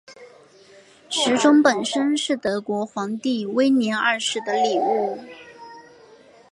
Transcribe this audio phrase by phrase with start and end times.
[1.11, 5.19] 时钟本身是是德国皇帝威廉二世的礼物。